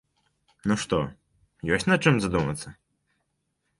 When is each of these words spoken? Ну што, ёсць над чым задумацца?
Ну 0.69 0.77
што, 0.83 0.97
ёсць 1.77 1.87
над 1.93 1.99
чым 2.09 2.15
задумацца? 2.25 2.67